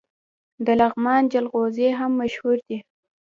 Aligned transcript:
د 0.65 0.67
لغمان 0.81 1.21
جلغوزي 1.33 1.89
هم 1.99 2.11
مشهور 2.21 2.57
دي. 2.67 2.77